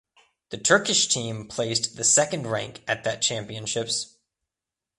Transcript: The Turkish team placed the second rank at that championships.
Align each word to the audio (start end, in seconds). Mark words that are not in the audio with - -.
The 0.49 0.57
Turkish 0.57 1.07
team 1.09 1.47
placed 1.47 1.95
the 1.95 2.03
second 2.03 2.47
rank 2.47 2.83
at 2.87 3.03
that 3.03 3.21
championships. 3.21 4.15